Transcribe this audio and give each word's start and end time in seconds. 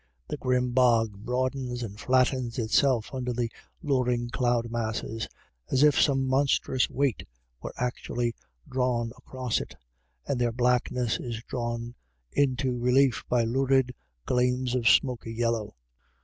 The 0.29 0.37
grim 0.37 0.71
bog 0.71 1.11
broadens 1.23 1.83
and 1.83 1.99
flattens 1.99 2.57
itself 2.57 3.13
under 3.13 3.31
the 3.33 3.51
louring 3.83 4.31
cloud 4.31 4.71
masses, 4.71 5.27
as 5.69 5.83
if 5.83 6.01
some 6.01 6.25
monstrous 6.25 6.89
weight 6.89 7.23
were 7.61 7.71
actually 7.77 8.33
drawn 8.67 9.11
across 9.15 9.61
it, 9.61 9.75
and 10.25 10.41
their 10.41 10.51
blackness 10.51 11.19
is 11.19 11.43
thrown 11.47 11.93
into 12.31 12.79
relief 12.79 13.23
by 13.29 13.43
lurid 13.43 13.93
gleams 14.25 14.73
of 14.73 14.89
smoky 14.89 15.33
yellow. 15.33 15.75